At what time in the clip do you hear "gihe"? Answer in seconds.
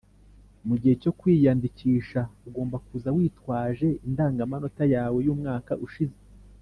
0.81-0.95